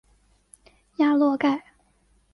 [0.95, 1.63] 雅洛盖。